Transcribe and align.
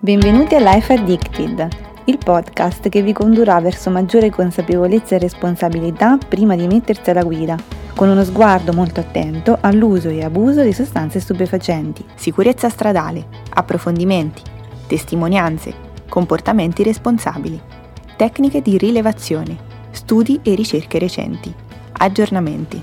Benvenuti 0.00 0.54
a 0.54 0.60
Life 0.60 0.92
Addicted, 0.92 1.68
il 2.04 2.18
podcast 2.18 2.88
che 2.88 3.02
vi 3.02 3.12
condurrà 3.12 3.60
verso 3.60 3.90
maggiore 3.90 4.30
consapevolezza 4.30 5.16
e 5.16 5.18
responsabilità 5.18 6.16
prima 6.18 6.54
di 6.54 6.68
mettersi 6.68 7.10
alla 7.10 7.24
guida, 7.24 7.56
con 7.96 8.08
uno 8.08 8.22
sguardo 8.22 8.72
molto 8.72 9.00
attento 9.00 9.58
all'uso 9.60 10.08
e 10.08 10.22
abuso 10.22 10.62
di 10.62 10.72
sostanze 10.72 11.18
stupefacenti. 11.18 12.04
Sicurezza 12.14 12.68
stradale, 12.68 13.26
approfondimenti, 13.50 14.40
testimonianze, 14.86 15.74
comportamenti 16.08 16.84
responsabili, 16.84 17.60
tecniche 18.16 18.62
di 18.62 18.78
rilevazione, 18.78 19.56
studi 19.90 20.38
e 20.44 20.54
ricerche 20.54 21.00
recenti, 21.00 21.52
aggiornamenti. 21.94 22.80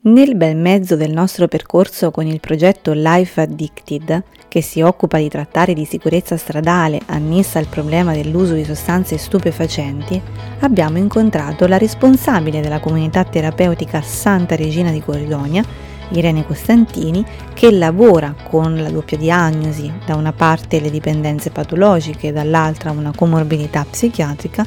Nel 0.00 0.36
bel 0.36 0.54
mezzo 0.54 0.94
del 0.94 1.10
nostro 1.10 1.48
percorso 1.48 2.12
con 2.12 2.24
il 2.24 2.38
progetto 2.38 2.92
Life 2.94 3.40
Addicted, 3.40 4.22
che 4.46 4.62
si 4.62 4.80
occupa 4.80 5.18
di 5.18 5.28
trattare 5.28 5.74
di 5.74 5.84
sicurezza 5.84 6.36
stradale 6.36 7.00
annessa 7.06 7.58
al 7.58 7.66
problema 7.66 8.12
dell'uso 8.12 8.54
di 8.54 8.64
sostanze 8.64 9.18
stupefacenti, 9.18 10.22
abbiamo 10.60 10.98
incontrato 10.98 11.66
la 11.66 11.78
responsabile 11.78 12.60
della 12.60 12.78
comunità 12.78 13.24
terapeutica 13.24 14.00
Santa 14.00 14.54
Regina 14.54 14.92
di 14.92 15.02
Cordonia, 15.02 15.64
Irene 16.10 16.46
Costantini, 16.46 17.24
che 17.54 17.70
lavora 17.70 18.34
con 18.48 18.76
la 18.76 18.90
doppia 18.90 19.16
diagnosi, 19.16 19.92
da 20.06 20.14
una 20.14 20.32
parte 20.32 20.80
le 20.80 20.90
dipendenze 20.90 21.50
patologiche, 21.50 22.32
dall'altra 22.32 22.90
una 22.90 23.12
comorbidità 23.14 23.84
psichiatrica, 23.88 24.66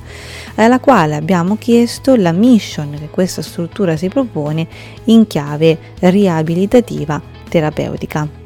alla 0.56 0.80
quale 0.80 1.16
abbiamo 1.16 1.58
chiesto 1.58 2.16
la 2.16 2.32
mission 2.32 2.96
che 2.98 3.10
questa 3.10 3.42
struttura 3.42 3.96
si 3.96 4.08
propone 4.08 4.68
in 5.06 5.28
chiave 5.28 5.78
riabilitativa 6.00 7.22
terapeutica. 7.50 8.41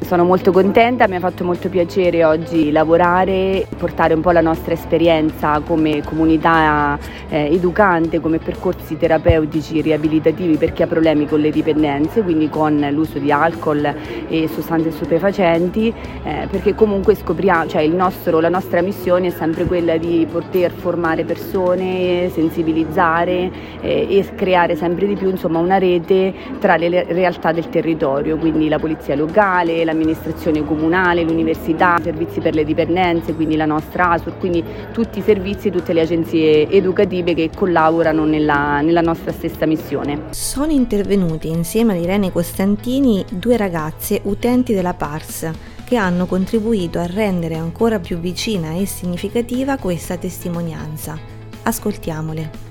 Sono 0.00 0.24
molto 0.24 0.52
contenta, 0.52 1.06
mi 1.06 1.16
ha 1.16 1.20
fatto 1.20 1.44
molto 1.44 1.68
piacere 1.68 2.24
oggi 2.24 2.70
lavorare, 2.70 3.66
portare 3.76 4.14
un 4.14 4.22
po' 4.22 4.30
la 4.30 4.40
nostra 4.40 4.72
esperienza 4.72 5.60
come 5.60 6.02
comunità 6.02 6.98
eh, 7.28 7.52
educante, 7.52 8.20
come 8.20 8.38
percorsi 8.38 8.96
terapeutici 8.96 9.82
riabilitativi 9.82 10.56
per 10.56 10.72
chi 10.72 10.82
ha 10.82 10.86
problemi 10.86 11.26
con 11.26 11.40
le 11.40 11.50
dipendenze, 11.50 12.22
quindi 12.22 12.48
con 12.48 12.86
l'uso 12.90 13.18
di 13.18 13.30
alcol 13.30 13.92
e 14.28 14.48
sostanze 14.48 14.92
stupefacenti, 14.92 15.92
eh, 16.22 16.46
perché 16.48 16.74
comunque 16.74 17.14
scopriamo, 17.14 17.66
cioè 17.66 17.86
nostro, 17.88 18.40
la 18.40 18.48
nostra 18.48 18.80
missione 18.80 19.26
è 19.26 19.30
sempre 19.30 19.64
quella 19.64 19.98
di 19.98 20.26
poter 20.30 20.70
formare 20.70 21.24
persone, 21.24 22.30
sensibilizzare 22.32 23.50
eh, 23.80 24.06
e 24.08 24.26
creare 24.34 24.74
sempre 24.76 25.06
di 25.06 25.16
più 25.16 25.28
insomma, 25.28 25.58
una 25.58 25.76
rete 25.76 26.32
tra 26.60 26.76
le 26.76 27.04
realtà 27.08 27.52
del 27.52 27.68
territorio, 27.68 28.38
quindi 28.38 28.68
la 28.68 28.78
polizia 28.78 29.14
locale, 29.14 29.84
l'amministrazione 29.88 30.64
comunale, 30.64 31.22
l'università, 31.22 31.96
i 31.98 32.02
servizi 32.02 32.40
per 32.40 32.54
le 32.54 32.64
dipendenze, 32.64 33.34
quindi 33.34 33.56
la 33.56 33.64
nostra 33.64 34.10
ASUR, 34.10 34.38
quindi 34.38 34.62
tutti 34.92 35.18
i 35.18 35.22
servizi, 35.22 35.70
tutte 35.70 35.92
le 35.92 36.02
agenzie 36.02 36.68
educative 36.68 37.34
che 37.34 37.50
collaborano 37.54 38.24
nella, 38.24 38.80
nella 38.80 39.00
nostra 39.00 39.32
stessa 39.32 39.66
missione. 39.66 40.26
Sono 40.30 40.72
intervenuti 40.72 41.48
insieme 41.48 41.94
ad 41.94 42.02
Irene 42.02 42.30
Costantini 42.30 43.24
due 43.30 43.56
ragazze 43.56 44.20
utenti 44.24 44.74
della 44.74 44.94
PARS 44.94 45.50
che 45.84 45.96
hanno 45.96 46.26
contribuito 46.26 46.98
a 46.98 47.06
rendere 47.06 47.54
ancora 47.54 47.98
più 47.98 48.18
vicina 48.18 48.74
e 48.74 48.84
significativa 48.84 49.78
questa 49.78 50.18
testimonianza. 50.18 51.18
Ascoltiamole. 51.62 52.67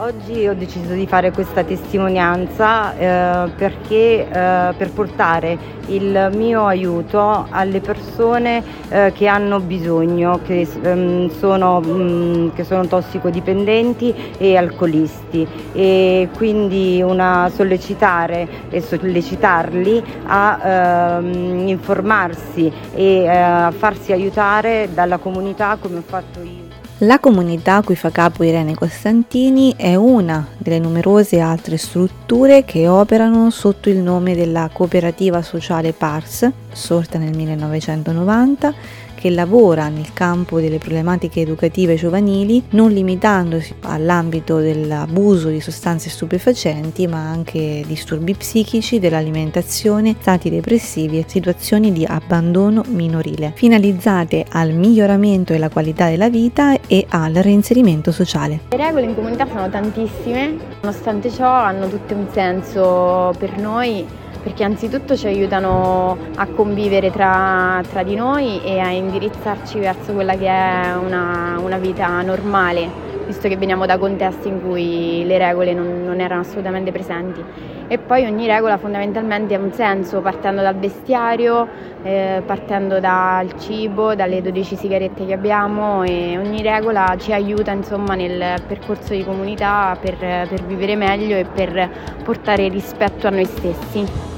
Oggi 0.00 0.46
ho 0.46 0.54
deciso 0.54 0.92
di 0.92 1.08
fare 1.08 1.32
questa 1.32 1.64
testimonianza 1.64 2.96
eh, 2.96 3.50
perché 3.50 4.28
eh, 4.28 4.72
per 4.76 4.92
portare 4.94 5.58
il 5.86 6.30
mio 6.34 6.66
aiuto 6.66 7.48
alle 7.50 7.80
persone 7.80 8.62
eh, 8.90 9.10
che 9.12 9.26
hanno 9.26 9.58
bisogno, 9.58 10.38
che, 10.44 10.68
ehm, 10.82 11.28
sono, 11.30 11.80
mh, 11.80 11.90
mm, 11.90 12.48
che, 12.54 12.62
sono, 12.62 12.86
tossicodipendenti 12.86 14.14
e 14.38 14.56
alcolisti 14.56 15.44
e 15.72 16.28
quindi 16.36 17.02
una 17.02 17.50
sollecitare 17.52 18.68
e 18.70 18.80
sollecitarli 18.80 20.04
a 20.26 21.16
ehm, 21.18 21.66
informarsi 21.66 22.70
e 22.94 23.22
eh, 23.22 23.28
a 23.36 23.72
farsi 23.72 24.12
aiutare 24.12 24.90
dalla 24.94 25.18
comunità 25.18 25.76
come 25.80 25.98
ho 25.98 26.04
fatto 26.06 26.38
io. 26.40 26.67
La 27.02 27.20
comunità 27.20 27.76
a 27.76 27.82
cui 27.84 27.94
fa 27.94 28.10
capo 28.10 28.42
Irene 28.42 28.74
Costantini 28.74 29.72
è 29.76 29.94
una 29.94 30.44
delle 30.58 30.80
numerose 30.80 31.38
altre 31.38 31.76
strutture 31.76 32.64
che 32.64 32.88
operano 32.88 33.50
sotto 33.50 33.88
il 33.88 33.98
nome 33.98 34.34
della 34.34 34.68
cooperativa 34.72 35.40
sociale 35.42 35.92
PARS, 35.92 36.50
sorta 36.72 37.18
nel 37.18 37.36
1990 37.36 38.74
che 39.18 39.30
lavora 39.30 39.88
nel 39.88 40.12
campo 40.12 40.60
delle 40.60 40.78
problematiche 40.78 41.40
educative 41.40 41.96
giovanili, 41.96 42.62
non 42.70 42.92
limitandosi 42.92 43.74
all'ambito 43.80 44.60
dell'abuso 44.60 45.48
di 45.48 45.60
sostanze 45.60 46.08
stupefacenti, 46.08 47.08
ma 47.08 47.18
anche 47.18 47.82
disturbi 47.84 48.34
psichici, 48.34 49.00
dell'alimentazione, 49.00 50.14
stati 50.20 50.50
depressivi 50.50 51.18
e 51.18 51.24
situazioni 51.26 51.90
di 51.92 52.04
abbandono 52.04 52.84
minorile, 52.90 53.52
finalizzate 53.56 54.46
al 54.50 54.72
miglioramento 54.72 55.52
della 55.52 55.68
qualità 55.68 56.08
della 56.08 56.28
vita 56.28 56.78
e 56.86 57.04
al 57.08 57.34
reinserimento 57.34 58.12
sociale. 58.12 58.60
Le 58.70 58.76
regole 58.76 59.06
in 59.06 59.16
comunità 59.16 59.48
sono 59.48 59.68
tantissime, 59.68 60.56
nonostante 60.80 61.28
ciò 61.28 61.50
hanno 61.50 61.88
tutte 61.88 62.14
un 62.14 62.28
senso 62.30 63.34
per 63.36 63.58
noi 63.58 64.06
perché 64.48 64.64
anzitutto 64.64 65.14
ci 65.14 65.26
aiutano 65.26 66.16
a 66.36 66.46
convivere 66.46 67.10
tra, 67.10 67.82
tra 67.86 68.02
di 68.02 68.14
noi 68.14 68.62
e 68.64 68.78
a 68.78 68.90
indirizzarci 68.90 69.78
verso 69.78 70.14
quella 70.14 70.36
che 70.36 70.46
è 70.46 70.94
una, 70.96 71.58
una, 71.60 71.76
vita 71.76 72.22
normale, 72.22 72.88
visto 73.26 73.46
che 73.46 73.58
veniamo 73.58 73.84
da 73.84 73.98
contesti 73.98 74.48
in 74.48 74.62
cui 74.62 75.22
le 75.26 75.36
regole 75.36 75.74
non, 75.74 76.02
non 76.02 76.20
erano 76.20 76.40
assolutamente 76.40 76.90
presenti. 76.92 77.44
E 77.88 77.98
poi 77.98 78.24
ogni 78.24 78.46
regola 78.46 78.78
fondamentalmente 78.78 79.54
ha 79.54 79.58
un 79.58 79.72
senso, 79.72 80.20
partendo 80.20 80.62
dal 80.62 80.76
vestiario, 80.76 81.68
eh, 82.02 82.42
partendo 82.44 83.00
dal 83.00 83.58
cibo, 83.58 84.14
dalle 84.14 84.40
12 84.40 84.76
sigarette 84.76 85.26
che 85.26 85.34
abbiamo 85.34 86.04
e 86.04 86.38
ogni 86.38 86.62
regola 86.62 87.16
ci 87.18 87.34
aiuta 87.34 87.70
insomma, 87.72 88.14
nel 88.14 88.62
percorso 88.66 89.12
di 89.12 89.24
comunità 89.24 89.94
per, 90.00 90.16
per 90.16 90.62
vivere 90.64 90.96
meglio 90.96 91.36
e 91.36 91.44
per 91.44 91.90
portare 92.24 92.68
rispetto 92.68 93.26
a 93.26 93.30
noi 93.30 93.44
stessi. 93.44 94.37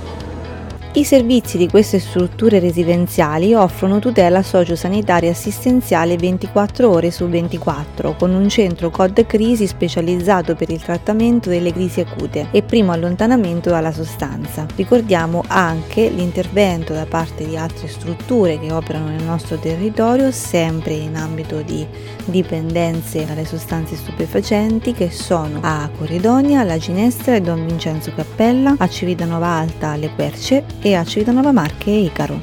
I 0.93 1.05
servizi 1.05 1.57
di 1.57 1.69
queste 1.69 2.01
strutture 2.01 2.59
residenziali 2.59 3.55
offrono 3.55 4.01
tutela 4.01 4.43
sociosanitaria 4.43 5.31
assistenziale 5.31 6.17
24 6.17 6.91
ore 6.91 7.13
su 7.13 7.29
24, 7.29 8.17
con 8.17 8.35
un 8.35 8.49
centro 8.49 8.91
COD 8.91 9.25
crisi 9.25 9.69
specializzato 9.69 10.57
per 10.57 10.69
il 10.69 10.83
trattamento 10.83 11.49
delle 11.49 11.73
crisi 11.73 12.01
acute 12.01 12.49
e 12.51 12.65
primo 12.65 12.91
allontanamento 12.91 13.71
dalla 13.71 13.93
sostanza. 13.93 14.67
Ricordiamo 14.75 15.45
anche 15.47 16.09
l'intervento 16.09 16.93
da 16.93 17.07
parte 17.07 17.47
di 17.47 17.57
altre 17.57 17.87
strutture 17.87 18.59
che 18.59 18.73
operano 18.73 19.11
nel 19.11 19.23
nostro 19.23 19.59
territorio, 19.59 20.33
sempre 20.33 20.95
in 20.95 21.15
ambito 21.15 21.63
di 21.63 21.87
dipendenze 22.25 23.25
dalle 23.25 23.45
sostanze 23.45 23.95
stupefacenti, 23.95 24.93
che 24.93 25.13
sono 25.13 25.61
a 25.63 25.89
Corridonia, 25.97 26.65
La 26.65 26.79
Ginestra 26.79 27.37
e 27.37 27.41
Don 27.41 27.65
Vincenzo 27.65 28.13
Cappella, 28.13 28.75
a 28.77 28.89
Civitanova 28.89 29.47
Alta, 29.47 29.95
Le 29.95 30.11
Querce 30.17 30.79
e 30.83 30.95
a 30.95 31.05
Civitanova 31.05 31.53
Marche 31.53 31.91
e 31.91 32.05
Icaro. 32.05 32.41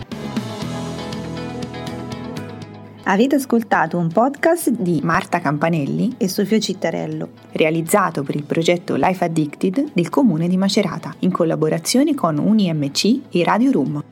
Avete 3.03 3.35
ascoltato 3.35 3.97
un 3.97 4.09
podcast 4.09 4.69
di 4.69 4.99
Marta 5.01 5.39
Campanelli 5.39 6.15
e 6.17 6.27
Sofia 6.27 6.59
Cittarello, 6.59 7.29
realizzato 7.53 8.21
per 8.21 8.35
il 8.35 8.43
progetto 8.43 8.95
Life 8.95 9.23
Addicted 9.23 9.91
del 9.93 10.09
comune 10.09 10.49
di 10.49 10.57
Macerata, 10.57 11.15
in 11.19 11.31
collaborazione 11.31 12.13
con 12.15 12.37
UniMC 12.37 13.21
e 13.31 13.43
Radio 13.43 13.71
Room. 13.71 14.03